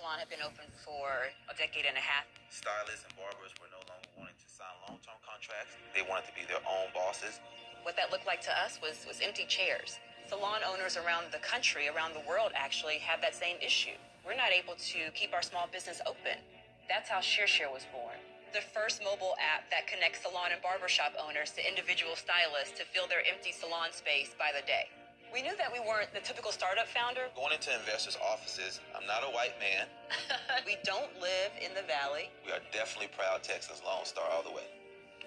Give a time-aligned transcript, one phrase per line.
[0.00, 2.24] Salon had been open for a decade and a half.
[2.48, 5.76] Stylists and barbers were no longer wanting to sign long-term contracts.
[5.92, 7.36] They wanted to be their own bosses.
[7.84, 10.00] What that looked like to us was, was empty chairs.
[10.24, 13.92] Salon owners around the country, around the world actually, have that same issue.
[14.24, 16.40] We're not able to keep our small business open.
[16.88, 18.16] That's how ShearShare was born.
[18.56, 23.04] The first mobile app that connects salon and barbershop owners to individual stylists to fill
[23.04, 24.88] their empty salon space by the day.
[25.30, 27.30] We knew that we weren't the typical startup founder.
[27.38, 29.86] Going into investors' offices, I'm not a white man.
[30.66, 32.34] we don't live in the valley.
[32.42, 34.66] We are definitely proud Texas Lone Star all the way.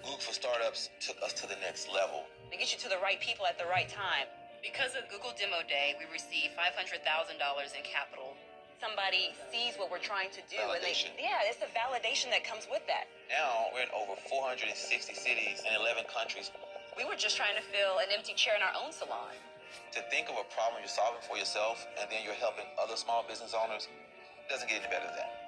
[0.04, 2.28] Google for Startups took us to the next level.
[2.52, 4.28] They get you to the right people at the right time.
[4.60, 8.36] Because of Google Demo Day, we received $500,000 in capital.
[8.76, 11.16] Somebody sees what we're trying to do, Validation.
[11.16, 13.08] and they, yeah, it's the validation that comes with that.
[13.32, 14.68] Now we're in over 460
[15.16, 16.52] cities and 11 countries.
[16.92, 19.32] We were just trying to fill an empty chair in our own salon.
[19.92, 23.24] To think of a problem you're solving for yourself and then you're helping other small
[23.28, 23.88] business owners
[24.48, 25.43] doesn't get any better than that.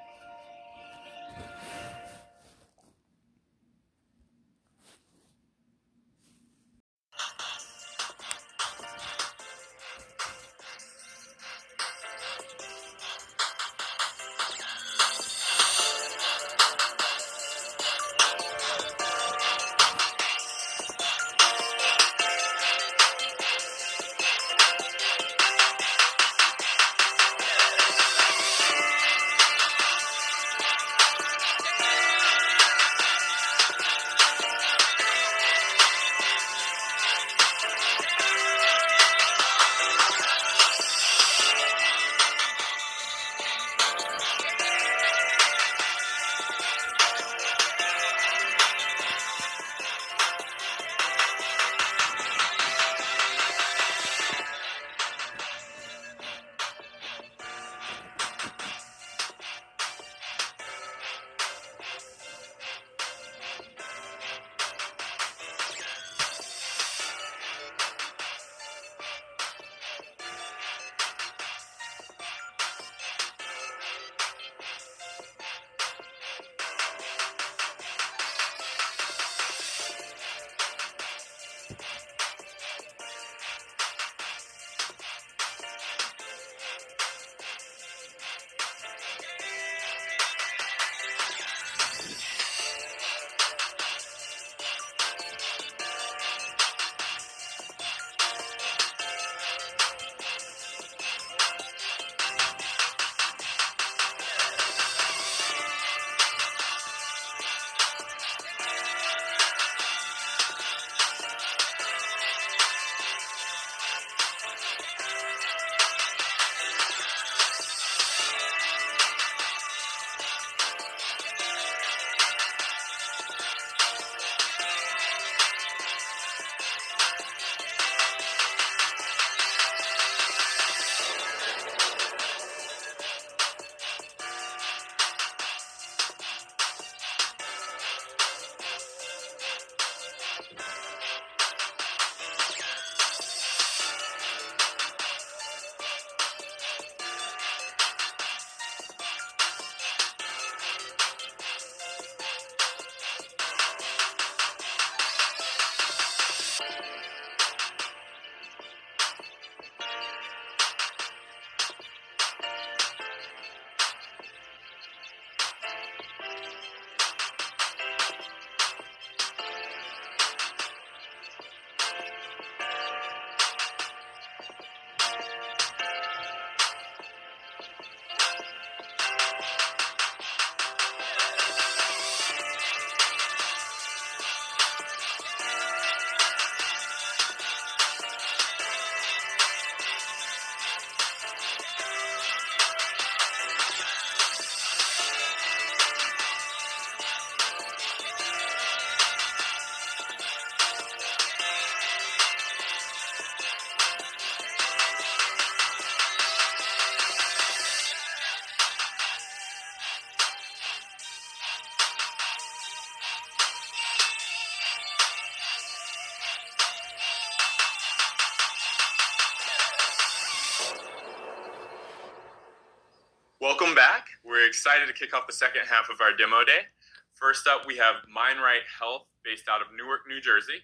[224.46, 226.70] Excited to kick off the second half of our demo day.
[227.14, 230.62] First up, we have MindRight Health based out of Newark, New Jersey.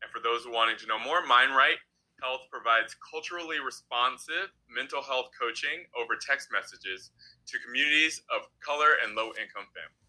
[0.00, 1.76] And for those wanting to know more, MindRight
[2.22, 7.10] Health provides culturally responsive mental health coaching over text messages
[7.46, 10.08] to communities of color and low income families.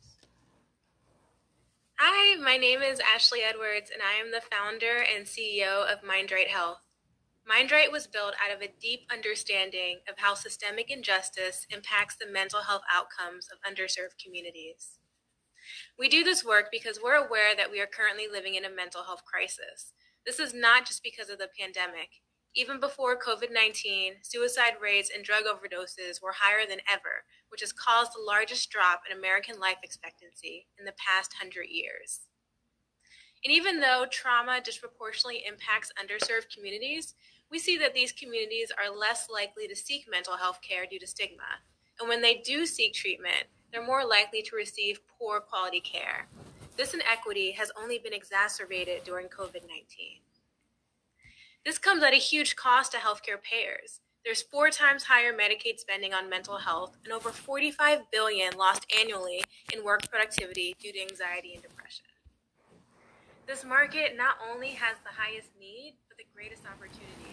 [2.00, 6.48] Hi, my name is Ashley Edwards, and I am the founder and CEO of MindRight
[6.48, 6.80] Health.
[7.60, 12.62] MindRight was built out of a deep understanding of how systemic injustice impacts the mental
[12.62, 15.00] health outcomes of underserved communities.
[15.98, 19.04] We do this work because we're aware that we are currently living in a mental
[19.04, 19.92] health crisis.
[20.26, 22.24] This is not just because of the pandemic.
[22.56, 27.74] Even before COVID 19, suicide rates and drug overdoses were higher than ever, which has
[27.74, 32.22] caused the largest drop in American life expectancy in the past hundred years.
[33.44, 37.16] And even though trauma disproportionately impacts underserved communities,
[37.52, 41.08] we see that these communities are less likely to seek mental health care due to
[41.08, 41.62] stigma.
[42.00, 46.28] And when they do seek treatment, they're more likely to receive poor quality care.
[46.78, 50.22] This inequity has only been exacerbated during COVID 19.
[51.66, 54.00] This comes at a huge cost to healthcare payers.
[54.24, 59.44] There's four times higher Medicaid spending on mental health and over 45 billion lost annually
[59.74, 62.06] in work productivity due to anxiety and depression.
[63.46, 67.29] This market not only has the highest need, but the greatest opportunity.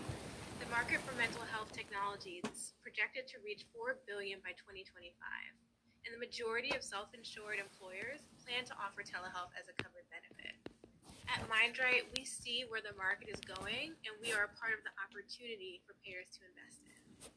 [0.66, 6.10] The market for mental health technologies is projected to reach 4 billion by 2025, and
[6.10, 10.58] the majority of self-insured employers plan to offer telehealth as a covered benefit.
[11.30, 14.82] At MindRight, we see where the market is going, and we are a part of
[14.82, 17.30] the opportunity for payers to invest in.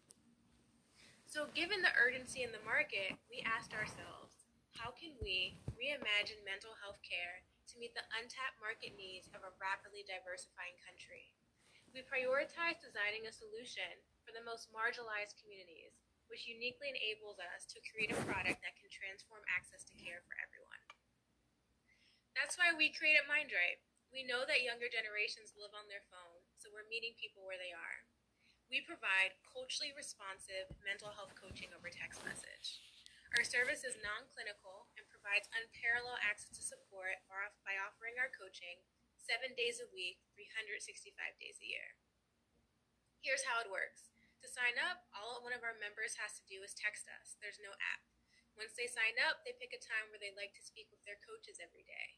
[1.30, 6.74] So, given the urgency in the market, we asked ourselves, how can we reimagine mental
[6.82, 11.30] health care to meet the untapped market needs of a rapidly diversifying country?
[11.89, 15.97] We prioritize designing a solution for the most marginalized communities,
[16.30, 20.38] which uniquely enables us to create a product that can transform access to care for
[20.38, 20.83] everyone.
[22.38, 23.81] That's why we created MindRight.
[24.13, 27.74] We know that younger generations live on their phone, so we're meeting people where they
[27.74, 28.06] are.
[28.69, 32.86] We provide culturally responsive mental health coaching over text message.
[33.33, 37.18] Our service is non clinical and provides unparalleled access to support
[37.65, 38.77] by offering our coaching
[39.30, 41.94] seven days a week, 365 days a year.
[43.22, 44.10] Here's how it works
[44.42, 47.36] to sign up, all one of our members has to do is text us.
[47.44, 48.02] There's no app.
[48.56, 51.20] Once they sign up, they pick a time where they like to speak with their
[51.20, 52.18] coaches every day.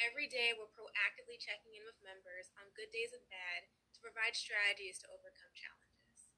[0.00, 4.32] Every day, we're proactively checking in with members on good days and bad to provide
[4.32, 6.32] strategies to overcome challenges.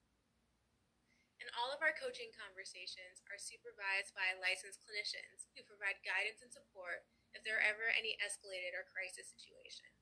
[1.39, 6.51] And all of our coaching conversations are supervised by licensed clinicians who provide guidance and
[6.51, 10.02] support if there are ever any escalated or crisis situations.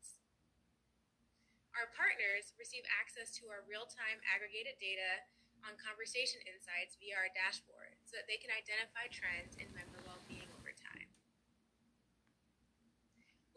[1.78, 5.22] Our partners receive access to our real time aggregated data
[5.62, 10.20] on conversation insights via our dashboard so that they can identify trends in member well
[10.26, 11.08] being over time.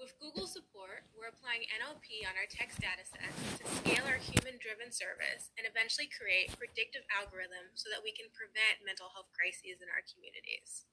[0.04, 4.92] with Google support, we're applying NLP on our text datasets to scale our human driven
[4.92, 9.88] service and eventually create predictive algorithms so that we can prevent mental health crises in
[9.88, 10.92] our communities.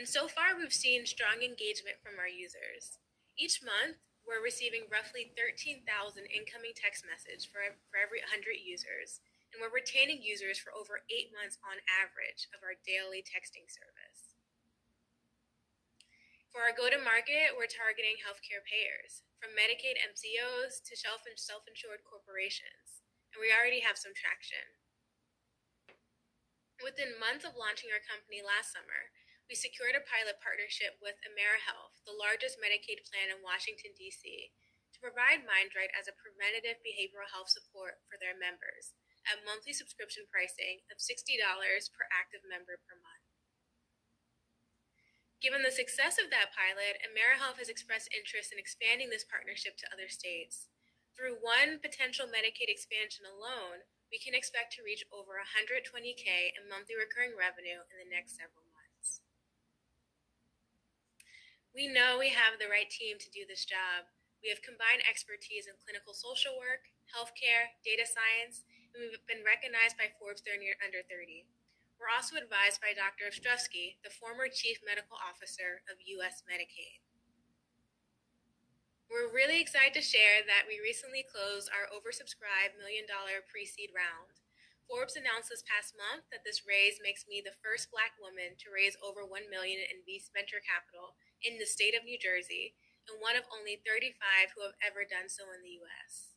[0.00, 2.96] And so far, we've seen strong engagement from our users.
[3.36, 5.86] Each month, we're receiving roughly 13,000
[6.26, 9.22] incoming text messages for, for every 100 users,
[9.54, 14.34] and we're retaining users for over eight months on average of our daily texting service.
[16.50, 22.02] For our go to market, we're targeting healthcare payers, from Medicaid MCOs to self insured
[22.02, 24.64] corporations, and we already have some traction.
[26.82, 29.14] Within months of launching our company last summer,
[29.46, 34.50] we secured a pilot partnership with AmeriHealth, the largest Medicaid plan in Washington, D.C.,
[34.90, 38.96] to provide MindRight as a preventative behavioral health support for their members
[39.28, 41.36] at monthly subscription pricing of $60
[41.92, 43.26] per active member per month.
[45.38, 49.90] Given the success of that pilot, AmeriHealth has expressed interest in expanding this partnership to
[49.92, 50.72] other states.
[51.12, 56.96] Through one potential Medicaid expansion alone, we can expect to reach over 120K in monthly
[56.96, 59.20] recurring revenue in the next several months.
[61.76, 64.08] We know we have the right team to do this job.
[64.40, 68.64] We have combined expertise in clinical social work, healthcare, data science,
[68.96, 71.44] and we've been recognized by Forbes 30 Under 30.
[72.00, 73.28] We're also advised by Dr.
[73.28, 76.40] Ostrowski, the former Chief Medical Officer of U.S.
[76.48, 77.04] Medicaid.
[79.12, 83.92] We're really excited to share that we recently closed our oversubscribed million dollar pre seed
[83.92, 84.32] round.
[84.88, 88.72] Forbes announced this past month that this raise makes me the first black woman to
[88.72, 90.00] raise over 1 million in
[90.32, 92.76] venture capital in the state of New Jersey
[93.06, 96.36] and one of only 35 who have ever done so in the US.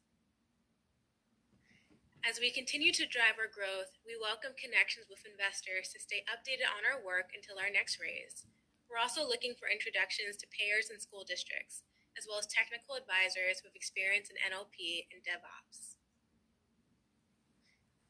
[2.20, 6.68] As we continue to drive our growth, we welcome connections with investors to stay updated
[6.68, 8.44] on our work until our next raise.
[8.92, 11.86] We're also looking for introductions to payers and school districts,
[12.20, 15.96] as well as technical advisors with experience in NLP and DevOps.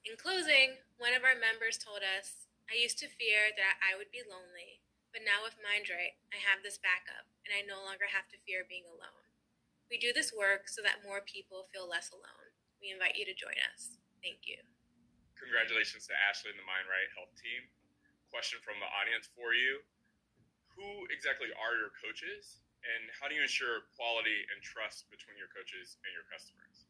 [0.08, 4.10] In closing, one of our members told us, I used to fear that I would
[4.10, 4.79] be lonely,
[5.10, 8.66] but now with MindRight, I have this backup and I no longer have to fear
[8.66, 9.25] being alone.
[9.89, 12.54] We do this work so that more people feel less alone.
[12.78, 13.98] We invite you to join us.
[14.22, 14.62] Thank you.
[15.34, 17.66] Congratulations to Ashley and the MindRight Health team.
[18.30, 19.82] Question from the audience for you
[20.78, 25.50] Who exactly are your coaches, and how do you ensure quality and trust between your
[25.50, 26.86] coaches and your customers?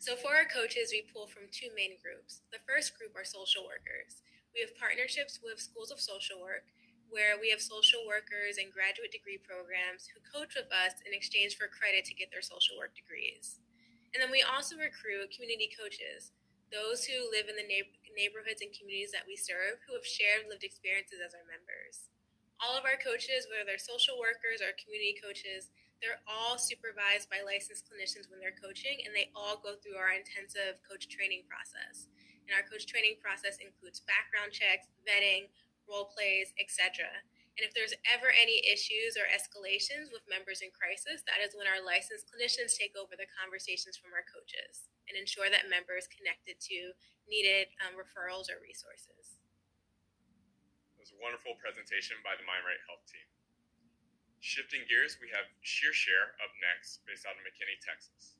[0.00, 2.42] So, for our coaches, we pull from two main groups.
[2.48, 4.24] The first group are social workers.
[4.56, 6.70] We have partnerships with schools of social work
[7.14, 11.54] where we have social workers and graduate degree programs who coach with us in exchange
[11.54, 13.62] for credit to get their social work degrees.
[14.10, 16.34] And then we also recruit community coaches,
[16.74, 20.66] those who live in the neighborhoods and communities that we serve who have shared lived
[20.66, 22.10] experiences as our members.
[22.58, 25.70] All of our coaches, whether they're social workers or community coaches,
[26.02, 30.14] they're all supervised by licensed clinicians when they're coaching, and they all go through our
[30.14, 32.10] intensive coach training process.
[32.44, 35.48] And our coach training process includes background checks, vetting,
[35.88, 37.06] role plays, etc.
[37.54, 41.70] And if there's ever any issues or escalations with members in crisis, that is when
[41.70, 46.58] our licensed clinicians take over the conversations from our coaches and ensure that members connected
[46.66, 46.90] to
[47.30, 49.38] needed um, referrals or resources.
[50.98, 53.28] It was a wonderful presentation by the MindRight Health team.
[54.42, 58.34] Shifting gears, we have ShearShare up next, based out of McKinney, Texas.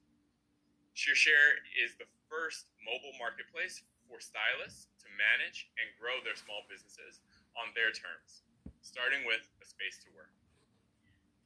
[0.98, 7.22] ShearShare is the first mobile marketplace for stylists to manage and grow their small businesses
[7.54, 8.42] on their terms,
[8.82, 10.30] starting with a space to work.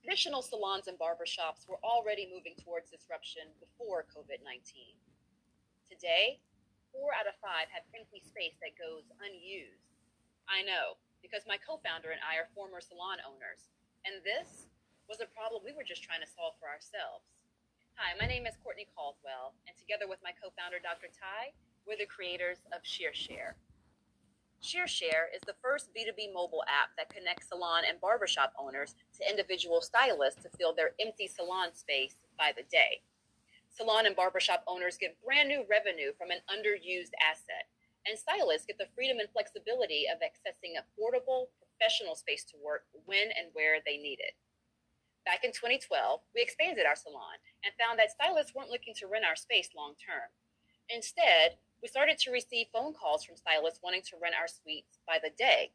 [0.00, 4.96] Traditional salons and barbershops were already moving towards disruption before COVID 19.
[5.84, 6.40] Today,
[6.92, 9.92] four out of five have empty space that goes unused.
[10.48, 13.68] I know, because my co founder and I are former salon owners,
[14.08, 14.72] and this
[15.08, 17.28] was a problem we were just trying to solve for ourselves.
[18.00, 21.12] Hi, my name is Courtney Caldwell, and together with my co founder, Dr.
[21.12, 21.52] Ty,
[21.84, 23.58] we're the creators of ShearShare.
[24.62, 29.80] ShearShare is the first B2B mobile app that connects salon and barbershop owners to individual
[29.80, 33.02] stylists to fill their empty salon space by the day.
[33.70, 37.70] Salon and barbershop owners get brand new revenue from an underused asset,
[38.06, 43.30] and stylists get the freedom and flexibility of accessing affordable professional space to work when
[43.38, 44.34] and where they need it.
[45.24, 49.28] Back in 2012, we expanded our salon and found that stylists weren't looking to rent
[49.28, 50.34] our space long term.
[50.90, 55.18] Instead, we started to receive phone calls from stylists wanting to rent our suites by
[55.22, 55.70] the day.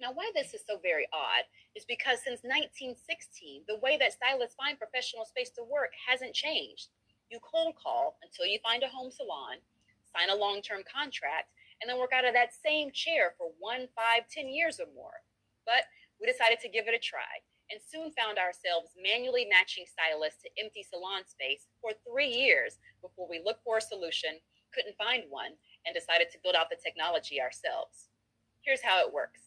[0.00, 4.54] Now, why this is so very odd is because since 1916, the way that stylists
[4.54, 6.90] find professional space to work hasn't changed.
[7.30, 9.62] You cold call until you find a home salon,
[10.10, 11.50] sign a long term contract,
[11.80, 15.22] and then work out of that same chair for one, five, ten years or more.
[15.66, 15.86] But
[16.20, 20.50] we decided to give it a try and soon found ourselves manually matching stylists to
[20.60, 24.36] empty salon space for three years before we looked for a solution
[24.74, 25.54] couldn't find one
[25.86, 28.10] and decided to build out the technology ourselves.
[28.60, 29.40] Here's how it works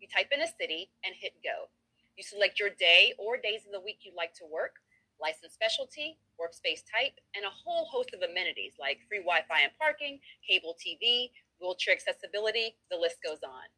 [0.00, 1.70] you type in a city and hit go.
[2.18, 4.82] You select your day or days of the week you'd like to work,
[5.22, 9.72] license specialty, workspace type, and a whole host of amenities like free Wi Fi and
[9.78, 11.30] parking, cable TV,
[11.62, 13.70] wheelchair accessibility, the list goes on.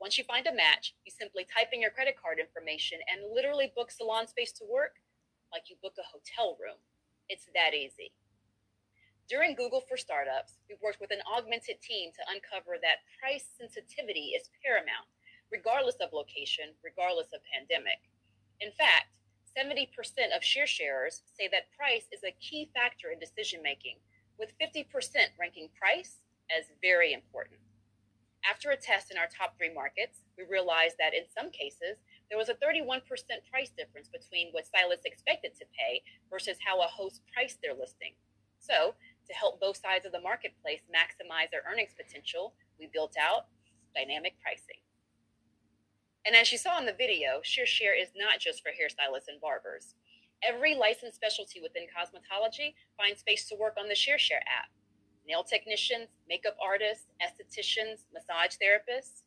[0.00, 3.72] Once you find a match, you simply type in your credit card information and literally
[3.78, 4.98] book salon space to work
[5.52, 6.76] like you book a hotel room.
[7.28, 8.10] It's that easy.
[9.24, 14.36] During Google for Startups, we've worked with an augmented team to uncover that price sensitivity
[14.36, 15.08] is paramount,
[15.48, 18.04] regardless of location, regardless of pandemic.
[18.60, 19.16] In fact,
[19.56, 19.88] 70%
[20.36, 23.96] of share sharers say that price is a key factor in decision making,
[24.36, 24.84] with 50%
[25.40, 26.20] ranking price
[26.52, 27.64] as very important.
[28.44, 31.96] After a test in our top three markets, we realized that in some cases,
[32.28, 33.00] there was a 31%
[33.48, 38.12] price difference between what stylists expected to pay versus how a host priced their listing.
[38.60, 38.94] So,
[39.26, 43.46] to help both sides of the marketplace maximize their earnings potential, we built out
[43.94, 44.82] dynamic pricing.
[46.26, 49.94] And as you saw in the video, ShearShare is not just for hairstylists and barbers.
[50.42, 54.72] Every licensed specialty within cosmetology finds space to work on the ShearShare app.
[55.26, 59.24] Nail technicians, makeup artists, estheticians, massage therapists.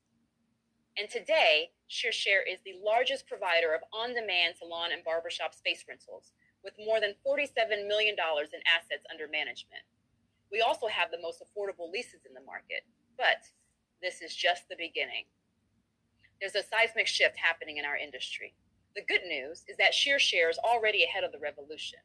[0.97, 6.33] And today, ShearShare is the largest provider of on demand salon and barbershop space rentals,
[6.67, 9.87] with more than $47 million in assets under management.
[10.51, 12.83] We also have the most affordable leases in the market,
[13.15, 13.47] but
[14.03, 15.31] this is just the beginning.
[16.43, 18.51] There's a seismic shift happening in our industry.
[18.99, 22.03] The good news is that ShearShare is already ahead of the revolution.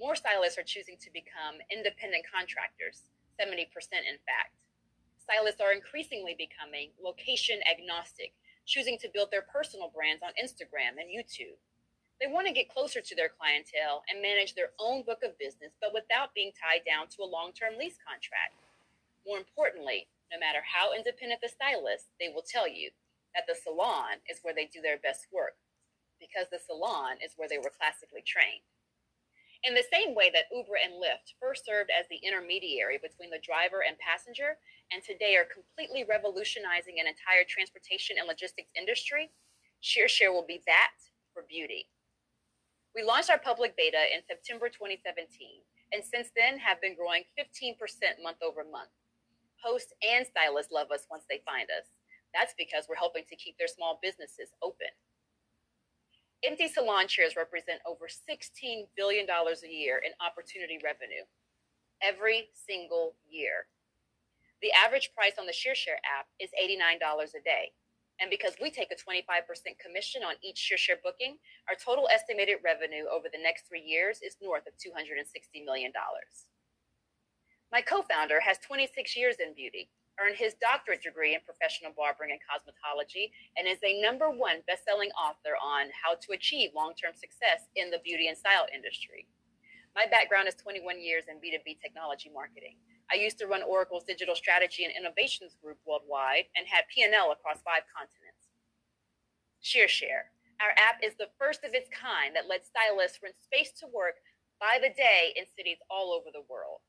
[0.00, 3.68] More stylists are choosing to become independent contractors, 70%
[4.08, 4.56] in fact.
[5.20, 8.32] Stylists are increasingly becoming location agnostic,
[8.64, 11.60] choosing to build their personal brands on Instagram and YouTube.
[12.20, 15.76] They want to get closer to their clientele and manage their own book of business,
[15.80, 18.56] but without being tied down to a long term lease contract.
[19.28, 22.90] More importantly, no matter how independent the stylist, they will tell you
[23.36, 25.60] that the salon is where they do their best work
[26.16, 28.64] because the salon is where they were classically trained.
[29.64, 33.42] In the same way that Uber and Lyft first served as the intermediary between the
[33.42, 34.56] driver and passenger,
[34.92, 39.28] and today are completely revolutionizing an entire transportation and logistics industry,
[39.82, 40.96] ShearShare will be that
[41.34, 41.88] for beauty.
[42.96, 45.28] We launched our public beta in September 2017,
[45.92, 47.76] and since then have been growing 15%
[48.24, 48.88] month over month.
[49.60, 51.92] Hosts and stylists love us once they find us.
[52.32, 54.88] That's because we're helping to keep their small businesses open.
[56.40, 61.28] Empty salon chairs represent over $16 billion a year in opportunity revenue
[62.00, 63.68] every single year.
[64.64, 67.76] The average price on the ShearShare app is $89 a day.
[68.20, 69.44] And because we take a 25%
[69.78, 71.36] commission on each ShearShare booking,
[71.68, 75.92] our total estimated revenue over the next three years is north of $260 million.
[77.70, 82.32] My co founder has 26 years in beauty earned his doctorate degree in professional barbering
[82.32, 87.68] and cosmetology, and is a number one best-selling author on how to achieve long-term success
[87.76, 89.28] in the beauty and style industry.
[89.94, 92.76] My background is 21 years in B2B technology marketing.
[93.10, 97.62] I used to run Oracle's digital strategy and innovations group worldwide and had P&L across
[97.62, 98.50] five continents.
[99.62, 100.34] ShearShare.
[100.58, 104.18] Our app is the first of its kind that lets stylists rent space to work
[104.58, 106.82] by the day in cities all over the world.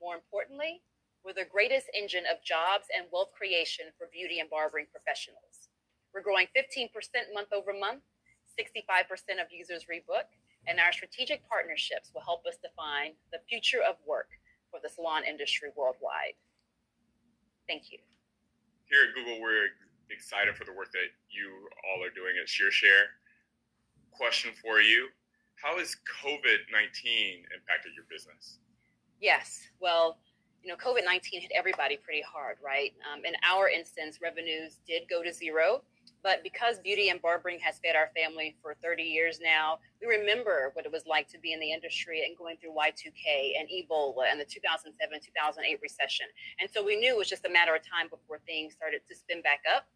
[0.00, 0.82] More importantly,
[1.24, 5.70] we're the greatest engine of jobs and wealth creation for beauty and barbering professionals.
[6.12, 6.90] We're growing 15%
[7.32, 8.02] month over month,
[8.58, 9.06] 65%
[9.40, 10.28] of users rebook,
[10.66, 14.28] and our strategic partnerships will help us define the future of work
[14.72, 16.32] for the salon industry worldwide.
[17.68, 18.00] Thank you.
[18.88, 19.68] Here at Google, we're
[20.08, 21.52] excited for the work that you
[21.84, 23.12] all are doing at ShearShare.
[24.10, 25.08] Question for you
[25.60, 28.58] How has COVID 19 impacted your business?
[29.20, 29.60] Yes.
[29.78, 30.18] Well,
[30.64, 32.92] you know, COVID 19 hit everybody pretty hard, right?
[33.04, 35.82] Um, in our instance, revenues did go to zero.
[36.22, 40.70] But because beauty and barbering has fed our family for 30 years now, we remember
[40.74, 44.30] what it was like to be in the industry and going through Y2K and Ebola
[44.30, 46.26] and the 2007 2008 recession.
[46.60, 49.16] And so we knew it was just a matter of time before things started to
[49.16, 49.86] spin back up.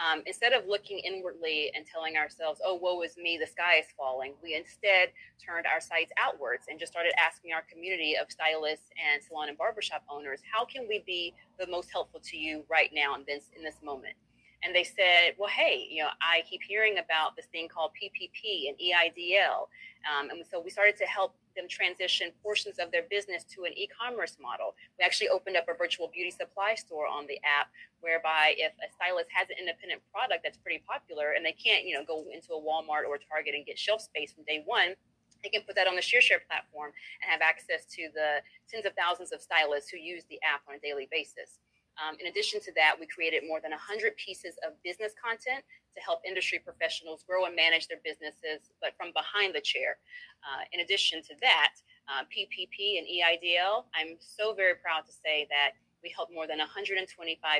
[0.00, 3.86] Um, instead of looking inwardly and telling ourselves, oh, woe is me, the sky is
[3.98, 8.88] falling, we instead turned our sights outwards and just started asking our community of stylists
[8.96, 12.90] and salon and barbershop owners, how can we be the most helpful to you right
[12.94, 14.14] now in this, in this moment?
[14.62, 18.68] And they said, well, hey, you know, I keep hearing about this thing called PPP
[18.68, 19.68] and EIDL.
[20.04, 23.72] Um, and so we started to help them transition portions of their business to an
[23.76, 24.74] e-commerce model.
[24.98, 27.68] We actually opened up a virtual beauty supply store on the app
[28.00, 31.94] whereby if a stylist has an independent product that's pretty popular and they can't, you
[31.94, 34.94] know, go into a Walmart or Target and get shelf space from day one,
[35.42, 36.92] they can put that on the ShearShare platform
[37.22, 40.76] and have access to the tens of thousands of stylists who use the app on
[40.76, 41.60] a daily basis.
[42.00, 45.60] Um, in addition to that, we created more than 100 pieces of business content
[45.94, 50.00] to help industry professionals grow and manage their businesses, but from behind the chair.
[50.40, 51.76] Uh, in addition to that,
[52.08, 56.58] uh, PPP and EIDL, I'm so very proud to say that we helped more than
[56.58, 57.04] 125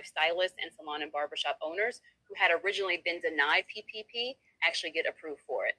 [0.07, 5.41] stylists and salon and barbershop owners who had originally been denied PPP actually get approved
[5.47, 5.77] for it.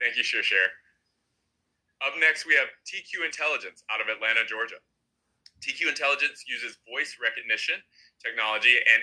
[0.00, 0.72] Thank you, ShearShare.
[2.00, 4.80] Up next, we have TQ Intelligence out of Atlanta, Georgia.
[5.60, 7.76] TQ Intelligence uses voice recognition
[8.24, 9.02] technology and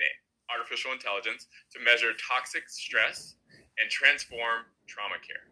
[0.50, 3.36] artificial intelligence to measure toxic stress
[3.78, 5.46] and transform trauma care.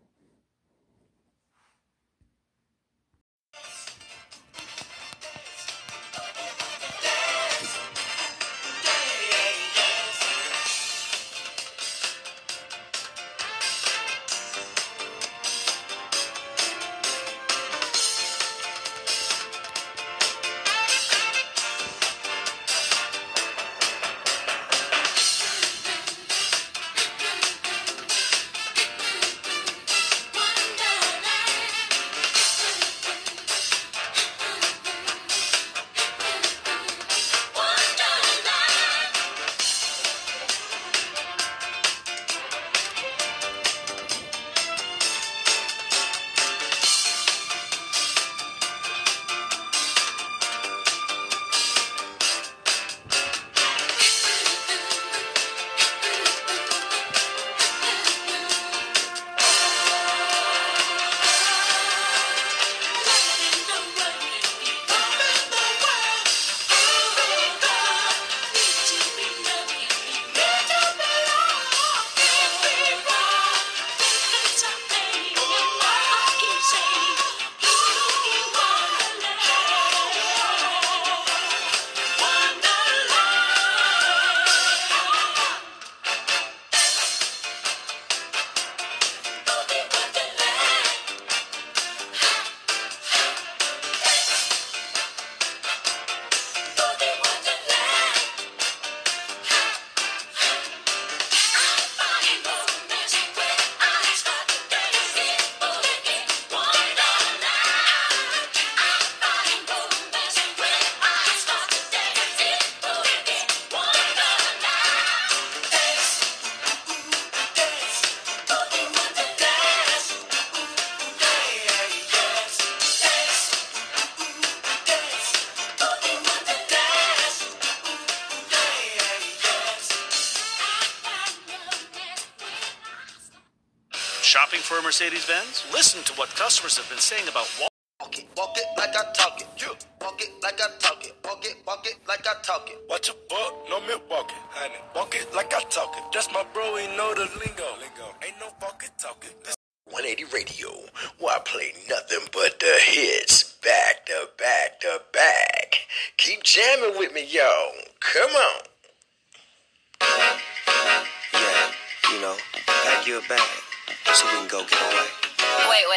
[135.73, 137.47] Listen to what customers have been saying about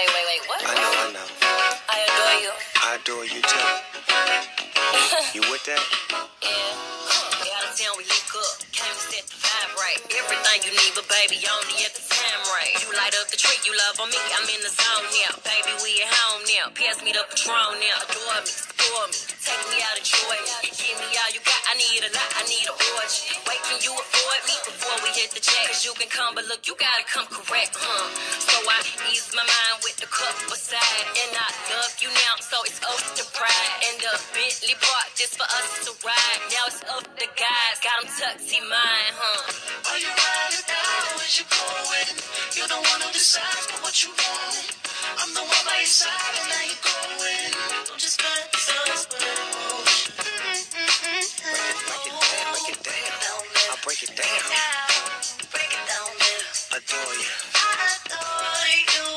[0.10, 0.62] Wait, wait, wait, what?
[0.66, 1.28] I know, I know.
[1.86, 2.52] I adore you.
[2.82, 3.66] I adore you too.
[5.38, 5.78] you with that?
[6.42, 7.54] Yeah.
[7.54, 8.58] Out of town, we link up.
[8.74, 10.02] Came to set the vibe right.
[10.10, 12.74] Everything you need, but baby, only at the time right.
[12.82, 14.18] You light up the tree, you love on me.
[14.34, 15.38] I'm in the zone now.
[15.46, 16.74] Baby, we at home now.
[16.74, 18.02] Pass me the Patron now.
[18.10, 19.20] Adore me, adore me.
[19.46, 20.38] Take me out of joy.
[20.66, 20.74] Me
[21.20, 21.62] all you got.
[21.70, 23.30] I need a lot, I need a orgy.
[23.46, 25.68] Wait, can you afford me before we hit the jack?
[25.68, 28.08] Cause you can come, but look, you gotta come correct, huh?
[28.42, 28.80] So I
[29.12, 31.06] ease my mind with the cup beside.
[31.20, 33.72] And I love you now, so it's up to pride.
[33.92, 36.40] And the Bentley park just for us to ride.
[36.52, 39.92] Now it's up to guys, got them tucksy mine, huh?
[39.92, 42.12] Are you riding down as you going?
[42.56, 44.74] You're the one who decides what you want.
[45.20, 47.52] I'm the one by your side, and now you're going.
[47.88, 48.52] Don't just let
[48.96, 49.59] us Break
[53.80, 54.26] I'll break it down.
[55.52, 56.44] Break it down, baby.
[56.76, 57.32] Adore you.
[57.56, 59.08] I adore you.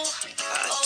[0.40, 0.81] I adore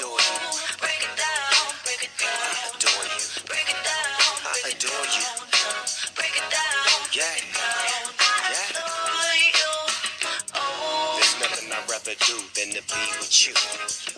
[12.26, 13.54] do than to be with you.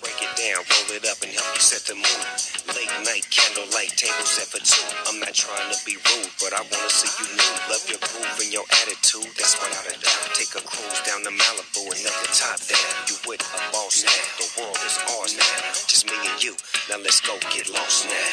[0.01, 2.25] Break it down, roll it up, and help you set the mood.
[2.73, 4.81] Late night candlelight table set for two.
[5.05, 7.63] I'm not trying to be rude, but I wanna see you nude.
[7.69, 10.25] Love your groove and your attitude, that's without a doubt.
[10.33, 12.93] Take a cruise down to Malibu and let the top down.
[13.13, 15.57] You with a boss now, the world is ours now.
[15.85, 16.57] Just me and you,
[16.89, 18.33] now let's go get lost now.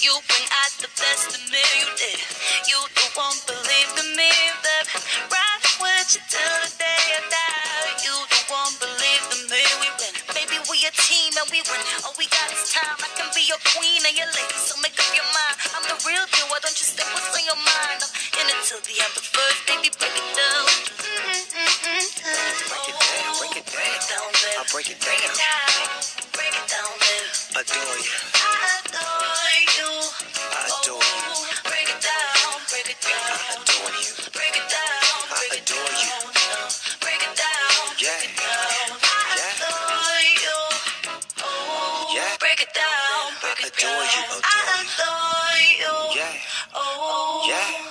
[0.00, 2.20] You bring out the best in me, you did.
[2.64, 4.32] You the one believe in me,
[4.64, 4.88] babe.
[5.28, 7.92] Right with you till the day I die.
[8.04, 10.14] You the one believe in me, we win.
[10.36, 11.82] Baby, we a team and we win.
[12.06, 12.96] All we got is time.
[13.00, 15.56] I can be your queen and your lady, so make up your mind.
[15.76, 16.48] I'm the real deal.
[16.52, 18.00] Why don't you stay what's on your mind?
[18.04, 18.12] I'm
[18.42, 20.66] in it till the end, but first, baby, break it down.
[22.68, 23.66] Break it down, break it
[24.08, 24.28] down.
[24.58, 25.70] I'll break it Break it down.
[26.34, 27.28] break it down, babe.
[27.60, 28.16] Adore you.
[28.40, 29.90] I adore you.
[30.52, 31.32] I adore you.
[31.32, 33.32] Oh, break it down, break it down.
[33.34, 34.25] I adore you.
[42.56, 44.40] Break it down, break I it adore you, down.
[44.40, 45.90] adore I you.
[45.92, 46.20] adore you.
[46.20, 46.32] Yeah.
[46.74, 47.85] Oh, Yeah.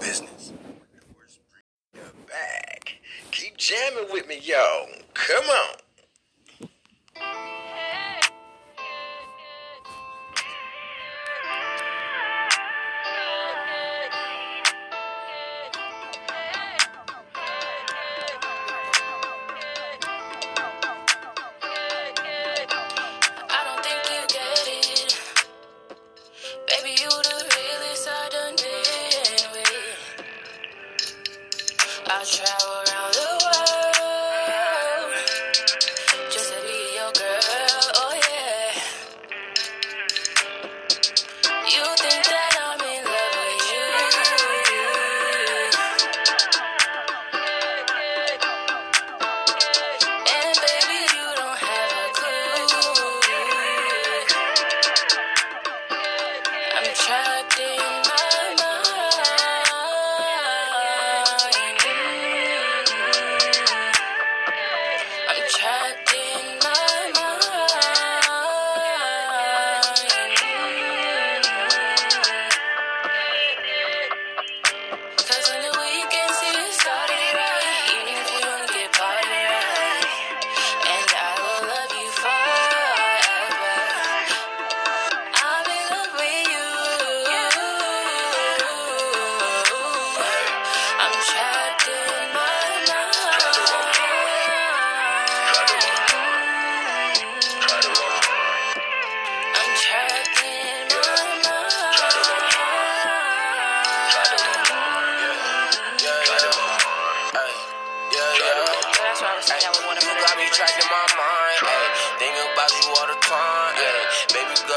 [0.00, 0.52] Business.
[2.28, 2.94] Back.
[3.30, 4.88] Keep jamming with me, y'all.
[5.14, 5.83] Come on.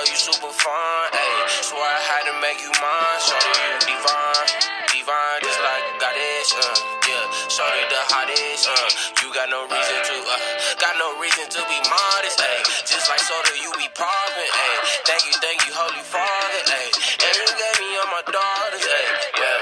[0.10, 1.10] You super fine.
[1.14, 1.36] Ay.
[1.64, 3.20] Swear I had to make you mine.
[3.24, 4.48] Shorty, you divine.
[4.92, 6.50] Divine, just like goddess.
[6.56, 6.76] Uh.
[7.08, 8.68] Yeah, shorty the hottest.
[8.68, 9.24] Uh.
[9.24, 10.40] You got no reason to, uh.
[10.80, 12.40] Got no reason to be modest.
[12.40, 12.60] Ay.
[12.88, 14.52] Just like soda, you be popping.
[14.52, 14.76] Ay.
[15.08, 16.62] Thank you, thank you, Holy Father.
[16.72, 16.88] Ay.
[17.24, 18.84] And you gave me all my daughters.
[18.84, 19.08] Ay.
[19.40, 19.60] Yeah.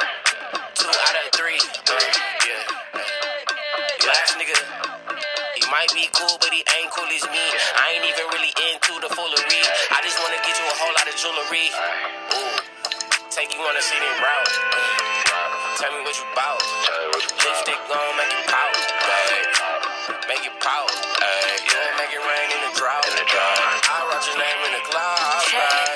[0.78, 1.62] Two out of three.
[2.46, 2.64] Yeah.
[4.06, 4.58] Last nigga,
[5.58, 7.46] he might be cool, but he ain't cool as me.
[7.78, 7.85] I
[13.58, 14.51] you on a city route.
[15.78, 16.62] Tell me what you bout.
[17.16, 18.76] Lipstick gon' make you pout.
[19.08, 19.43] Ay.
[20.28, 20.91] Make you pout.
[21.22, 21.56] Ay.
[21.64, 23.06] Yeah, make it rain in the drought.
[23.08, 25.53] I wrote your name in the clouds.
[25.56, 25.95] Ay.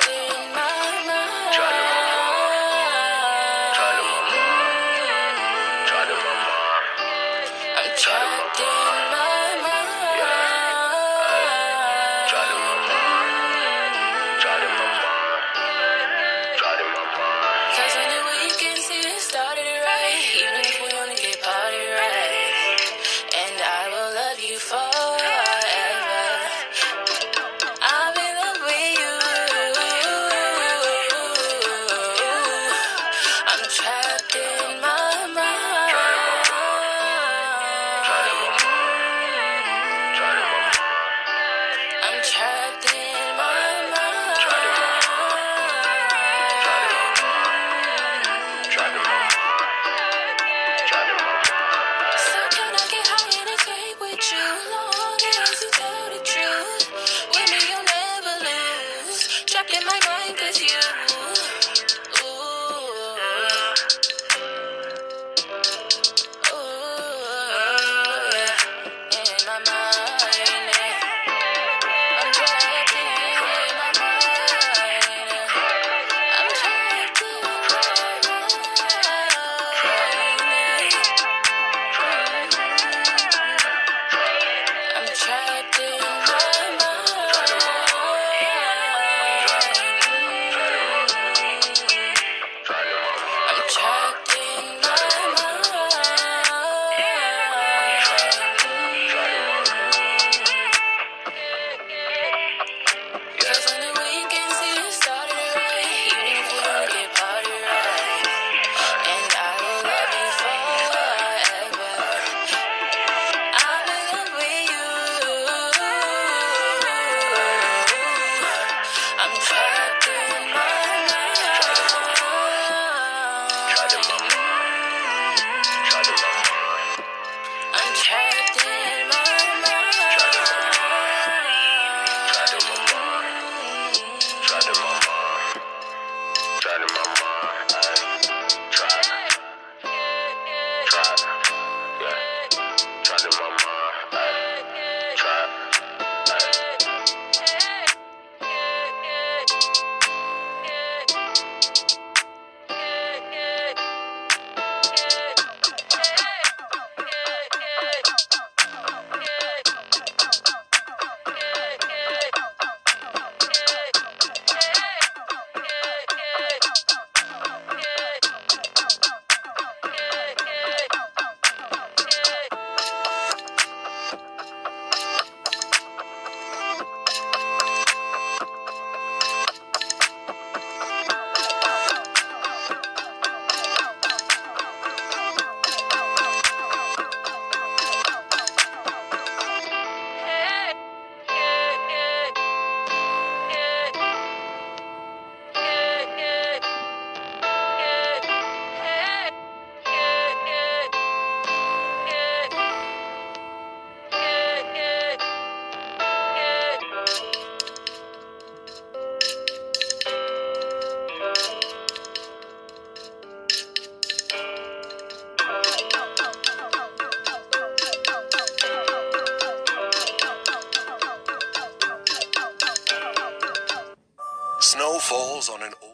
[224.61, 225.93] Falls on an old.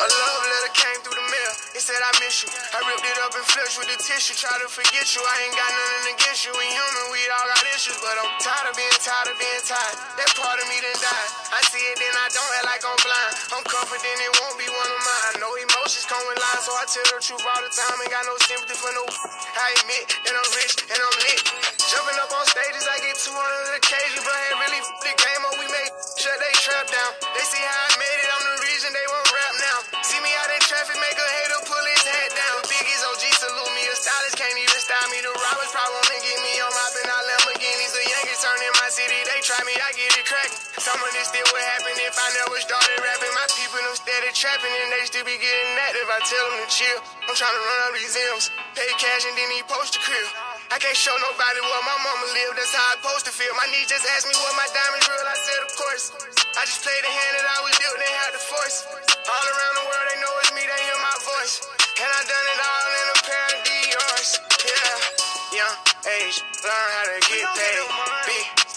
[0.00, 1.52] A love letter came through the mail.
[1.74, 2.48] It said I miss you.
[2.48, 4.34] I ripped it up and flushed with the tissue.
[4.34, 5.22] Try to forget you.
[5.22, 5.89] I ain't got nothing
[7.80, 9.96] issues, but I'm tired of being tired of being tired.
[10.20, 11.28] That part of me done died.
[11.48, 13.32] I see it, then I don't act like I'm blind.
[13.56, 15.40] I'm confident it won't be one of mine.
[15.40, 17.96] No emotions come with lies, so I tell the truth all the time.
[18.04, 19.08] Ain't got no sympathy for no.
[19.08, 21.40] I admit that I'm rich and I'm lit.
[21.88, 25.42] Jumping up on stages, I get 200 occasions, but I ain't really the game
[40.90, 40.98] cracked.
[40.98, 43.34] Some of this still would happen if I never started rapping.
[43.34, 46.08] My people them steady trapping and they still be getting active.
[46.10, 46.98] I tell them to chill.
[47.30, 48.50] I'm trying to run up these M's.
[48.74, 50.28] Pay cash and then he post the crib.
[50.70, 52.56] I can't show nobody where my mama lived.
[52.58, 53.50] That's how I supposed to feel.
[53.58, 55.26] My niece just asked me what my diamonds real.
[55.26, 56.04] I said, of course.
[56.58, 57.98] I just played the hand that I was dealt.
[57.98, 58.78] They had the force.
[59.30, 60.62] All around the world, they know it's me.
[60.66, 61.54] They hear my voice.
[62.00, 64.30] And I done it all in a pair of Dior's.
[64.62, 64.94] Yeah,
[65.58, 65.76] young
[66.06, 68.09] age, learn how to get paid.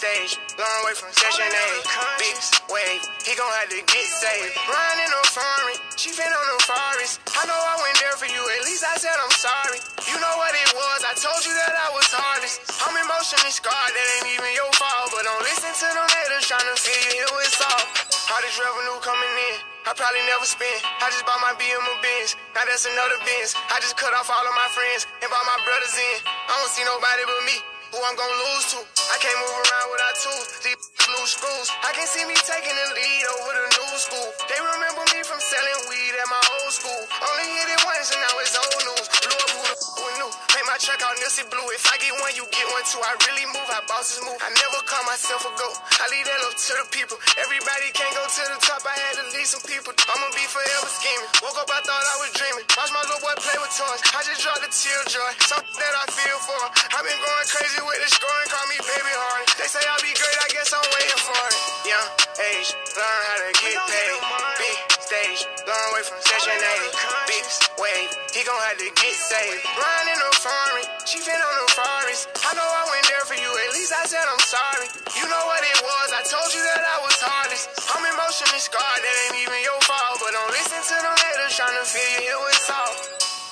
[0.04, 2.20] Stage, long way from Section 8.
[2.20, 2.36] Big
[2.68, 4.52] wave, he gon' have to get saved.
[4.68, 7.24] Riding on foreign, she been on the forest.
[7.32, 9.80] I know I went there for you, at least I said I'm sorry.
[10.04, 12.68] You know what it was, I told you that I was hardest.
[12.84, 15.08] I'm emotionally scarred, that ain't even your fault.
[15.08, 17.88] But don't listen to them haters tryna feel you here with salt.
[18.28, 19.56] Hardest revenue coming in.
[19.88, 20.84] I probably never spend.
[21.00, 22.36] I just bought my BM of Benz.
[22.52, 23.56] Now that's another Benz.
[23.72, 26.16] I just cut off all of my friends and bought my brothers in.
[26.28, 27.56] I don't see nobody but me.
[27.94, 28.82] Who I'm gonna lose to?
[28.82, 30.34] I can't move around without two
[30.66, 31.70] These blue screws.
[31.86, 34.28] I can see me taking the lead over the new school.
[34.50, 37.02] They remember me from selling weed at my old school.
[37.22, 39.06] Only hit it once and now it's old news.
[39.22, 40.30] Blew up who the f- knew.
[40.74, 41.62] My truck out Nipsey Blue.
[41.70, 42.98] If I get one, you get one too.
[42.98, 44.34] I really move how bosses move.
[44.42, 45.78] I never call myself a goat.
[46.02, 47.14] I leave that up to the people.
[47.38, 48.82] Everybody can't go to the top.
[48.82, 49.94] I had to leave some people.
[49.94, 51.30] I'ma be forever scheming.
[51.46, 52.66] Woke up, I thought I was dreaming.
[52.74, 54.02] Watch my little boy play with toys.
[54.18, 55.30] I just dropped the tear joy.
[55.46, 56.62] Something that I feel for.
[56.90, 58.48] I've been going crazy with the scoring.
[58.50, 59.46] Call me baby hard.
[59.54, 60.38] They say I'll be great.
[60.42, 61.58] I guess I'm waiting for it.
[61.86, 62.08] Young
[62.50, 64.18] age, learn how to get paid.
[64.58, 67.30] Big stage, long way from Section 8.
[67.30, 67.44] Big
[67.78, 69.62] wave, he gon' have to get saved.
[69.78, 72.34] Riding on foreign, she been on the forest.
[72.42, 74.90] I know I went there for you, at least I said I'm sorry.
[75.14, 77.70] You know what it was, I told you that I was hardest.
[77.94, 80.18] I'm emotionally scarred, that ain't even your fault.
[80.18, 82.98] But don't listen to them haters tryna feel you here with salt.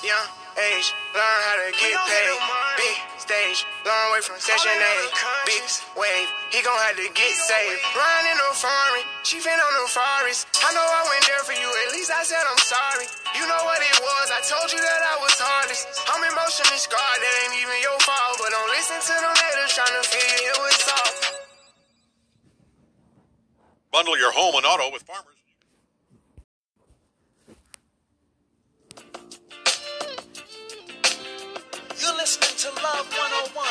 [0.03, 0.27] Young
[0.59, 2.39] age, learn how to get paid.
[2.75, 5.47] Big stage, long way from Section 8.
[5.47, 5.63] Big
[5.95, 7.79] wave, he gon' have to get saved.
[7.95, 10.51] Riding on foreign, been on the forest.
[10.59, 13.07] I know I went there for you, at least I said I'm sorry.
[13.39, 15.87] You know what it was, I told you that I was hardest.
[16.11, 18.43] I'm emotionally scarred, that ain't even your fault.
[18.43, 21.15] But don't listen to them haters tryna feel you here with salt.
[23.95, 25.32] Bundle your home and auto with Farmers.
[32.23, 33.67] Listening to Love 101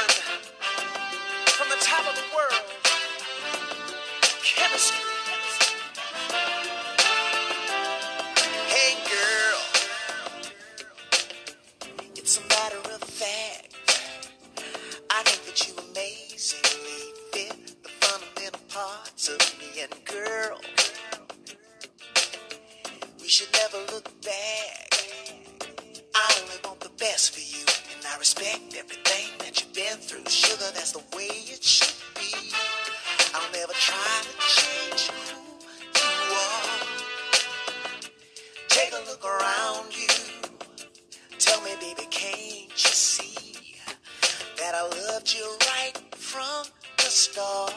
[1.56, 2.68] from the top of the world.
[4.44, 5.00] Chemistry.
[8.68, 9.60] Hey girl,
[12.14, 13.74] it's a matter of fact.
[15.08, 20.60] I think that you amazingly fit the fundamental parts of me, and girl,
[23.18, 24.90] we should never look back.
[26.14, 27.51] I only want the best for you,
[28.12, 30.28] I respect everything that you've been through.
[30.28, 32.52] Sugar, that's the way it should be.
[33.34, 35.40] I'll never try to change who
[35.96, 36.80] you are.
[38.68, 40.08] Take a look around you.
[41.38, 43.76] Tell me, baby, can't you see
[44.58, 46.66] that I loved you right from
[46.98, 47.72] the start?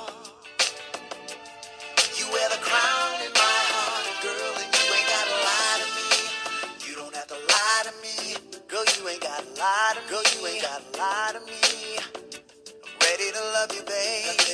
[2.17, 3.54] You wear the crown in my
[9.57, 10.09] lie to me.
[10.09, 11.97] Girl, you ain't gotta lie to me.
[12.85, 14.44] I'm ready to love you, babe.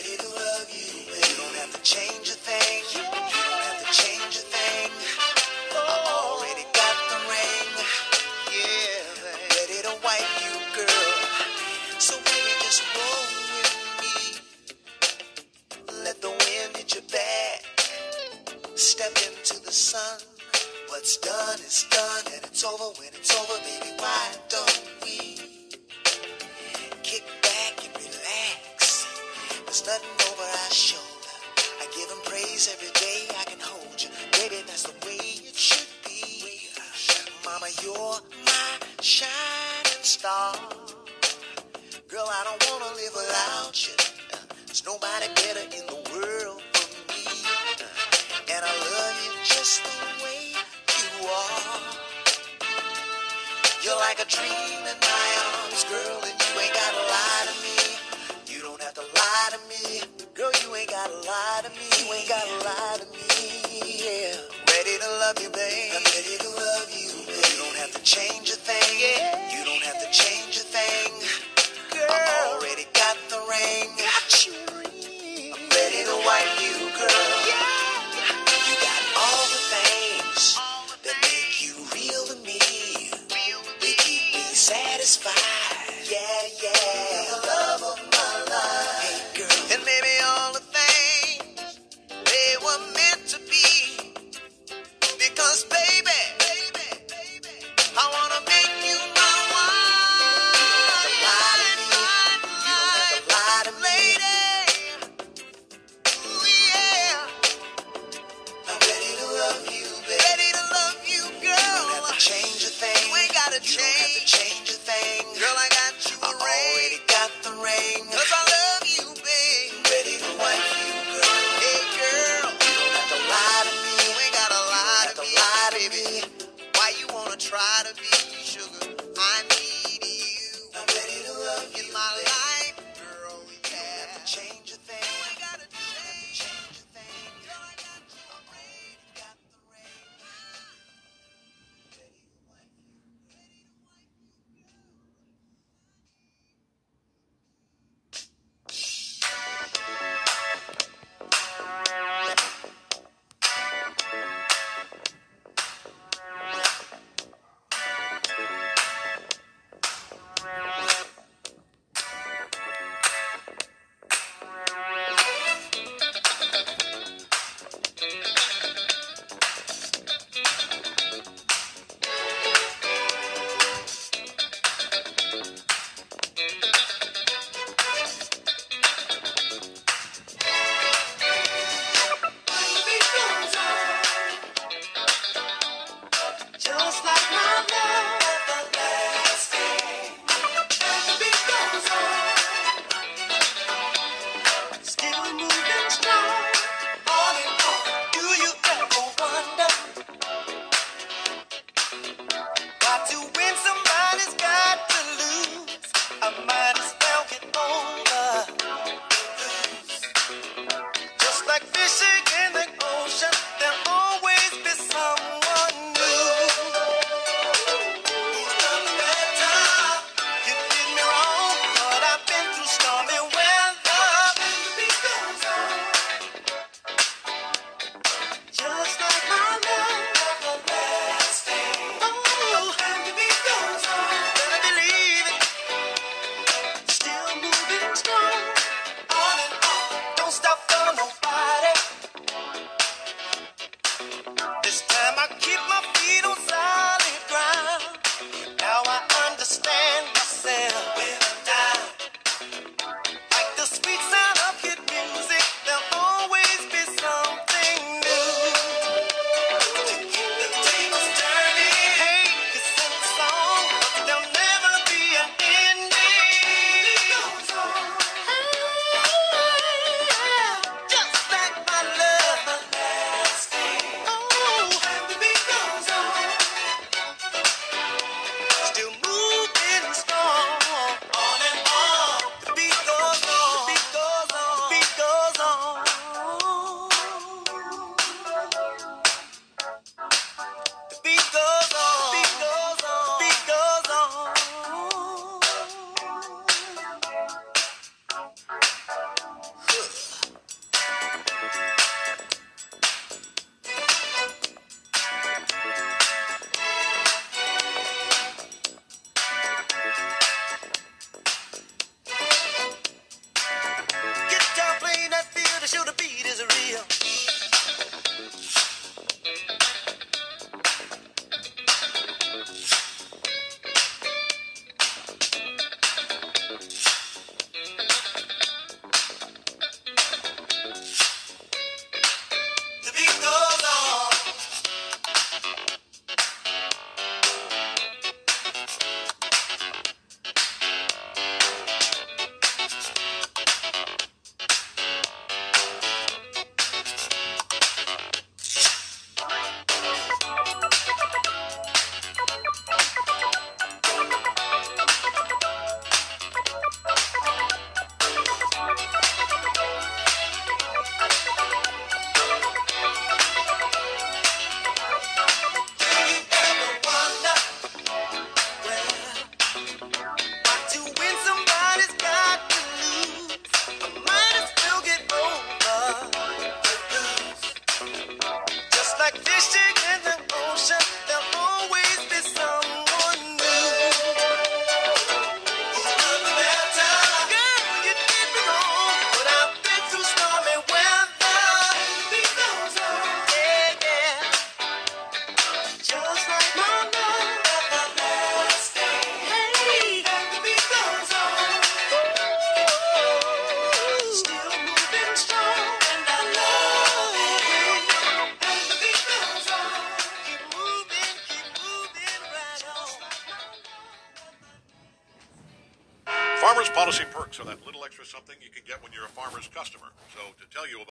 [417.31, 419.85] Perks are that little extra something you can get when you're a farmer's customer.
[420.13, 420.91] So to tell you about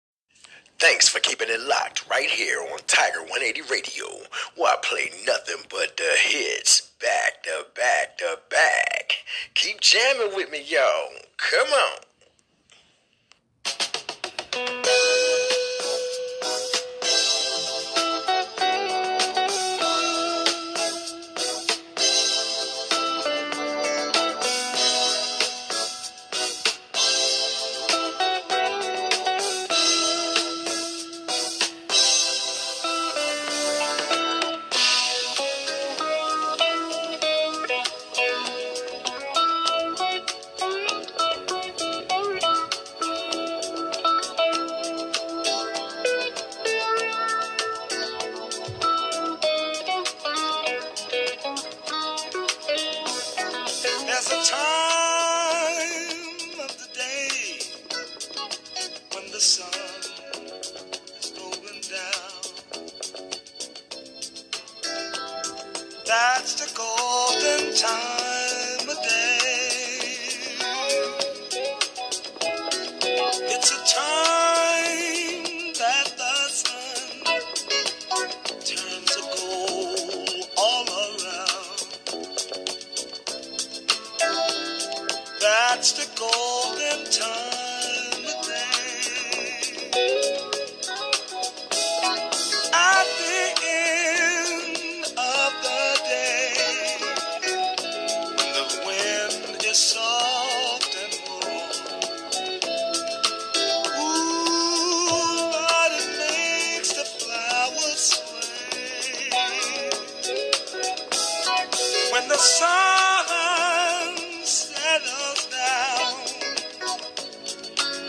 [0.79, 4.07] Thanks for keeping it locked right here on Tiger 180 Radio,
[4.55, 9.15] where I play nothing but the hits back to back to back.
[9.55, 11.11] Keep jamming with me, y'all.
[11.39, 12.08] Come on.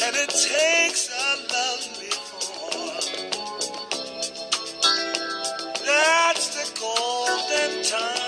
[0.09, 1.37] And it takes a
[2.09, 3.29] form.
[5.85, 8.18] That's the golden time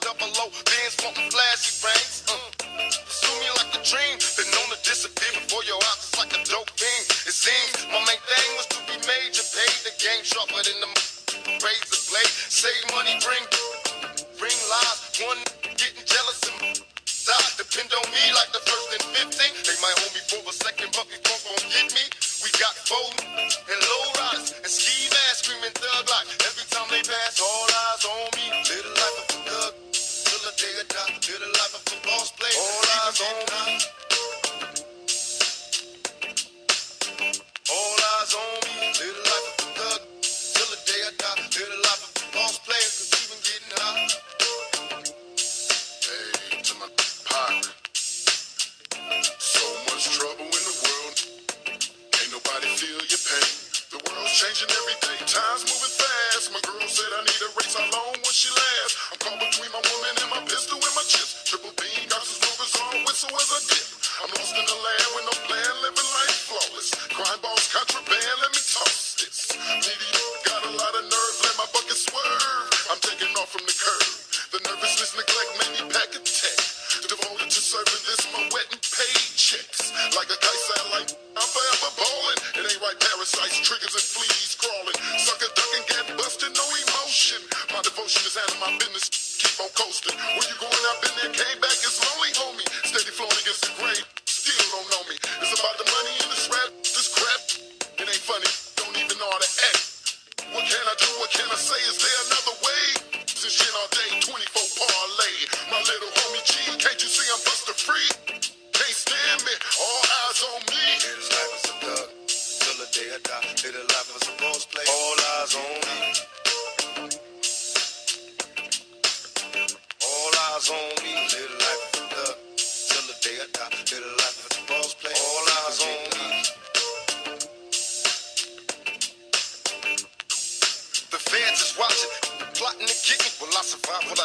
[0.00, 2.24] double O bands pumping flashy rings.
[2.26, 3.42] Pursue uh.
[3.42, 6.70] me like a dream, been known to disappear before your eyes, it's like a dope
[6.80, 7.02] beam.
[7.28, 10.90] It seems my main thing was to be major, pay the game sharper than the
[11.62, 12.32] razor blade.
[12.50, 13.44] Save money, bring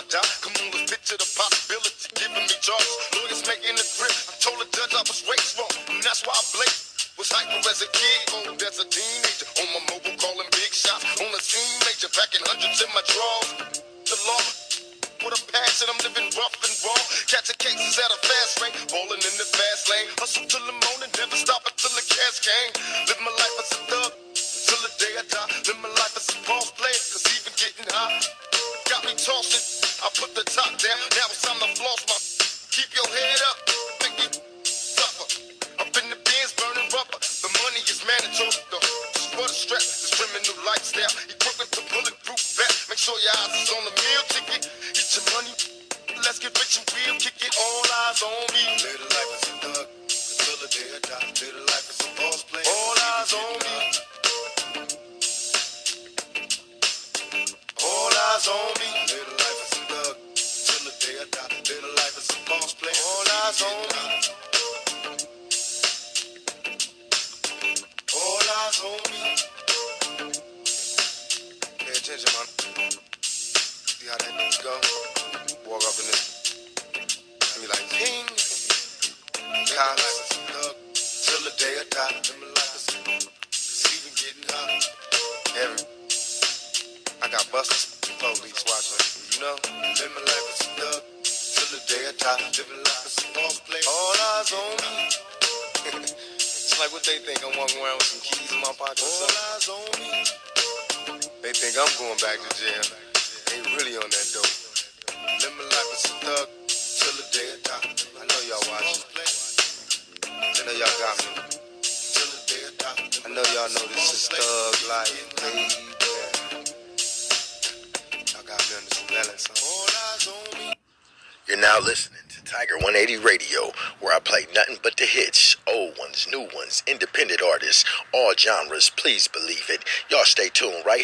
[0.10, 0.34] die.
[0.42, 2.98] Come on, let's picture the possibility giving me charges.
[3.14, 4.12] Lawyers making the grip.
[4.12, 6.78] I told the judge I was raised wrong, and that's why I blame.
[7.18, 9.48] Was hyper as a kid, old as a teenager.
[9.62, 13.50] On my mobile calling big shots, on a teenager, major, packing hundreds in my drawers.
[14.10, 14.59] The law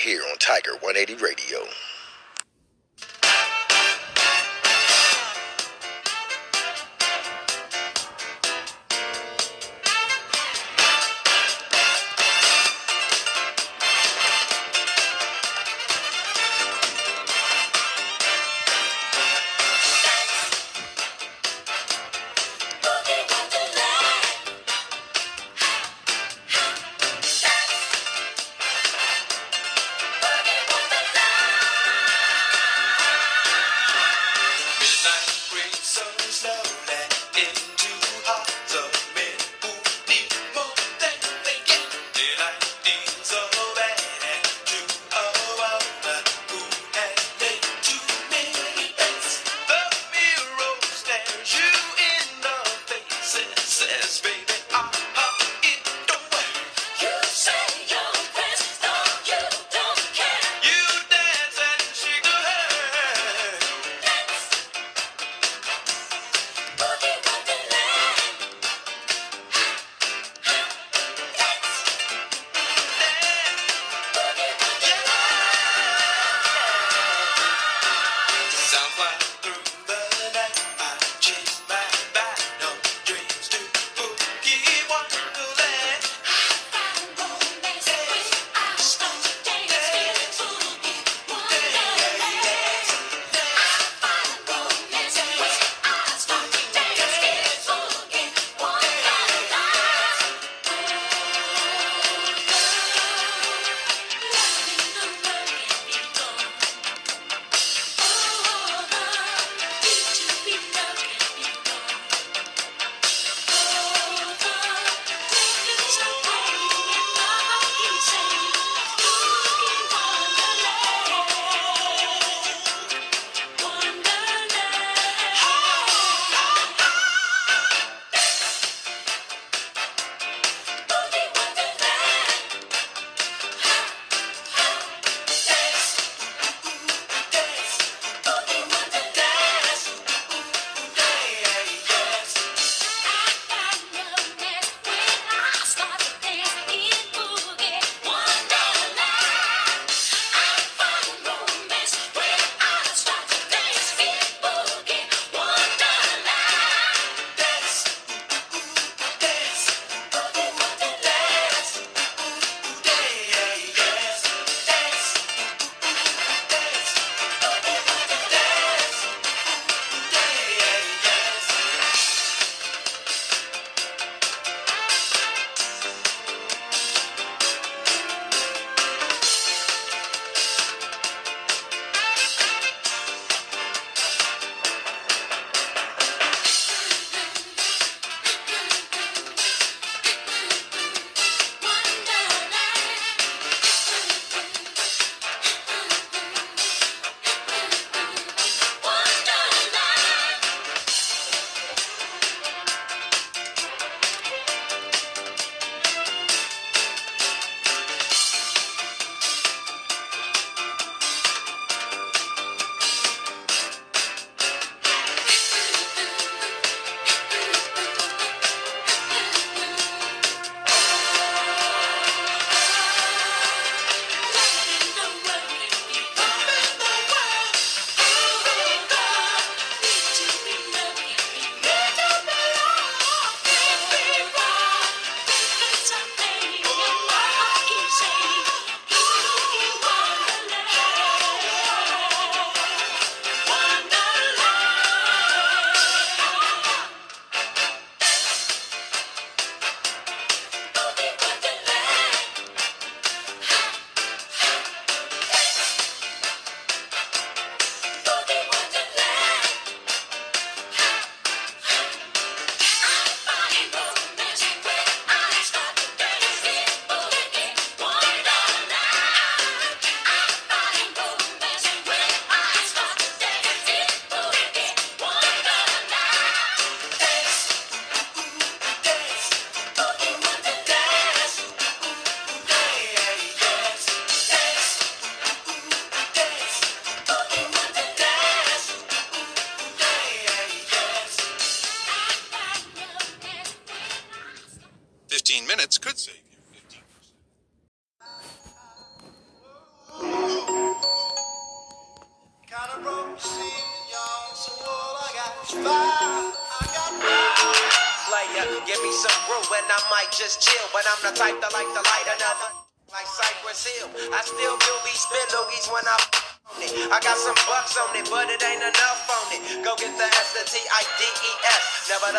[0.05, 1.54] here on Tiger 180 Radio.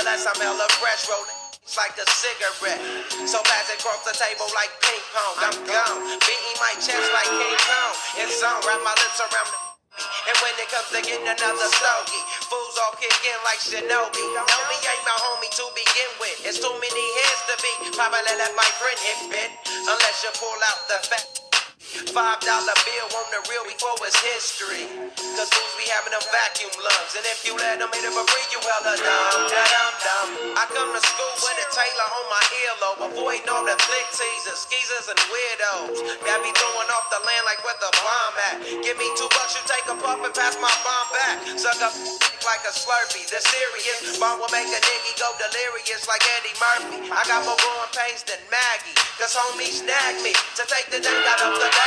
[0.07, 1.35] Nevertheless, I'm hella fresh, rolling.
[1.67, 2.79] It's like a cigarette.
[3.27, 5.35] So fast it across the table like ping pong.
[5.51, 5.99] I'm gone.
[6.23, 7.95] Beating my chest like King Kong.
[8.23, 8.55] It's on.
[8.63, 9.59] Wrap my lips around the
[9.99, 14.23] and when it comes to getting another stogie, fools all kick in like Shinobi.
[14.31, 16.39] Know me ain't my homie to begin with.
[16.47, 17.73] It's too many hands to be.
[17.99, 19.51] Probably let my friend hit bit.
[19.91, 21.46] Unless you pull out the fat.
[21.97, 24.85] Five dollar bill on the real before it's history.
[25.17, 27.13] Cause fools be having them vacuum lungs.
[27.17, 29.49] And if you let them hit it for free, you hella dumb.
[29.49, 30.27] Da dum dum.
[30.61, 33.01] I come to school with a Taylor on my earlobe.
[33.17, 35.97] Avoiding all the flick teasers, skeezers, and weirdos.
[36.21, 38.57] Got me throwing off the land like where the bomb at.
[38.85, 41.37] Give me two bucks, you take a puff and pass my bomb back.
[41.57, 41.97] Suck up
[42.45, 43.25] like a slurpee.
[43.33, 47.09] The serious bomb will make a nigga go delirious like Eddie Murphy.
[47.09, 48.97] I got more growing pains than Maggie.
[49.17, 51.86] Cause homies snagged me to take the dang out of the bag.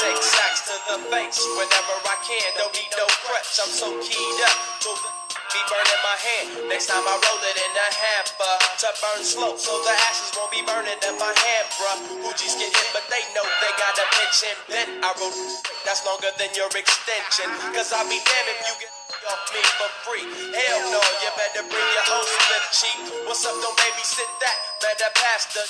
[0.00, 2.52] Take sacks to the face whenever I can.
[2.58, 5.29] Don't need no crutch, I'm so keyed up.
[5.50, 6.46] Be burning my hand.
[6.70, 8.54] Next time I roll it in a hamper
[8.86, 11.98] to burn slow, so the ashes won't be burning in my hand, bruh.
[12.22, 14.90] Hoogies get hit, but they know they got a pitch and bent.
[15.02, 15.34] I roll
[15.82, 17.50] that's longer than your extension.
[17.74, 20.24] Cause I'll be damned if you get off me for free.
[20.54, 23.00] Hell no, you better bring your own slip cheap.
[23.28, 24.56] What's up, don't babysit that.
[24.80, 25.64] Better pass the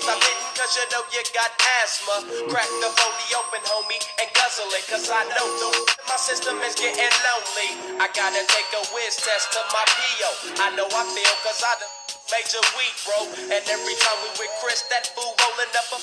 [0.00, 1.52] Stop hitting cause you know you got
[1.84, 2.16] asthma.
[2.48, 4.84] Crack the 40 open, homie, and guzzle it.
[4.88, 5.68] Cause I know the
[6.08, 7.70] my system is getting lonely.
[8.00, 10.30] I gotta take a whiz test to my PO.
[10.64, 11.92] I know I feel cause I done
[12.32, 13.18] major weed, bro.
[13.52, 15.98] And every time we with Chris, that fool rolling up a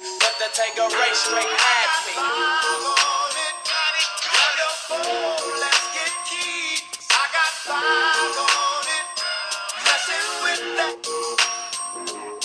[0.00, 2.14] but the Tanqueray straight had me.
[5.60, 6.12] Let's get
[7.82, 9.06] five on it.
[9.86, 10.96] Messing with that.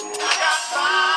[0.05, 1.16] I got five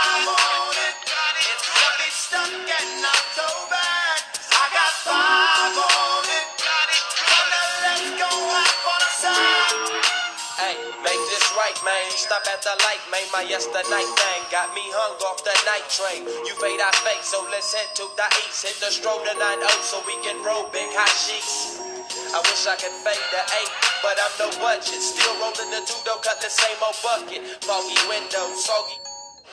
[11.71, 12.11] right, man.
[12.11, 13.23] Stop at the light, man.
[13.33, 16.27] My yesterday thing got me hung off the night train.
[16.27, 18.67] You fade, I fake, so let's head to the east.
[18.67, 21.79] Hit the stroll to 9 so we can roll big hot sheets.
[22.35, 23.73] I wish I could fade the eight,
[24.03, 24.99] but I'm no budget.
[24.99, 27.43] Still rolling the two though, cut the same old bucket.
[27.63, 28.99] Foggy windows, soggy.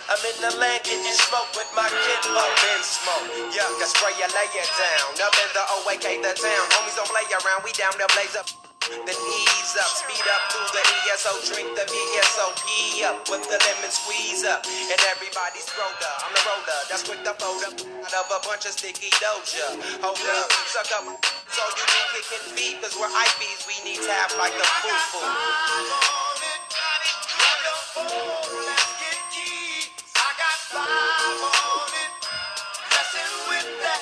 [0.09, 3.27] I'm in the land getting smoke with my kid up in smoke.
[3.53, 5.09] Yuck, I spray you, lay it down.
[5.21, 6.63] Up in the OAK, the town.
[6.73, 9.05] Homies don't play around, we down there blaze up.
[9.05, 12.63] Then ease up, speed up through the ESO, drink the VSOP
[13.03, 14.63] up with the lemon squeeze up.
[14.63, 17.75] And everybody's roller, I'm the roller, that's quick to fold up
[18.07, 19.75] out of a bunch of sticky doja.
[19.99, 21.03] Hold up, suck up,
[21.51, 25.27] so you be kicking feet, cause we're IBs, we need have like a foo-foo.
[28.99, 29.17] Get.
[30.15, 32.11] I got five on it.
[32.91, 34.01] Messing with that.